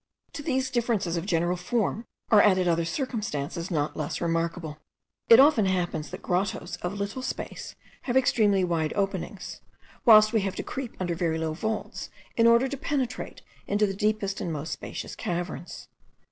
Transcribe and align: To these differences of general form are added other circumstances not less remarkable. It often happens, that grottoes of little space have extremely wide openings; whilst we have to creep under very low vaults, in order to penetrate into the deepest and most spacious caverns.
To 0.33 0.41
these 0.41 0.71
differences 0.71 1.15
of 1.15 1.27
general 1.27 1.55
form 1.55 2.07
are 2.31 2.41
added 2.41 2.67
other 2.67 2.85
circumstances 2.85 3.69
not 3.69 3.95
less 3.95 4.19
remarkable. 4.19 4.79
It 5.29 5.39
often 5.39 5.67
happens, 5.67 6.09
that 6.09 6.23
grottoes 6.23 6.77
of 6.77 6.95
little 6.95 7.21
space 7.21 7.75
have 8.05 8.17
extremely 8.17 8.63
wide 8.63 8.93
openings; 8.95 9.61
whilst 10.03 10.33
we 10.33 10.41
have 10.41 10.55
to 10.55 10.63
creep 10.63 10.97
under 10.99 11.13
very 11.13 11.37
low 11.37 11.53
vaults, 11.53 12.09
in 12.35 12.47
order 12.47 12.67
to 12.67 12.77
penetrate 12.77 13.43
into 13.67 13.85
the 13.85 13.93
deepest 13.93 14.41
and 14.41 14.51
most 14.51 14.73
spacious 14.73 15.15
caverns. 15.15 15.87